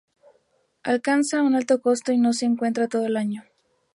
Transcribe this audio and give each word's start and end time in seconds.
Alcanza 0.81 1.43
un 1.43 1.53
alto 1.53 1.79
costo 1.79 2.11
y 2.11 2.17
no 2.17 2.33
se 2.33 2.47
encuentra 2.47 2.87
todo 2.87 3.05
el 3.05 3.17
año. 3.17 3.43